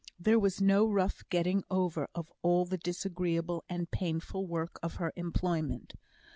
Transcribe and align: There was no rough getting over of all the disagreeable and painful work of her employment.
There 0.19 0.39
was 0.39 0.59
no 0.59 0.89
rough 0.89 1.21
getting 1.29 1.63
over 1.69 2.07
of 2.15 2.31
all 2.41 2.65
the 2.65 2.79
disagreeable 2.79 3.63
and 3.69 3.91
painful 3.91 4.47
work 4.47 4.79
of 4.81 4.95
her 4.95 5.13
employment. 5.15 5.93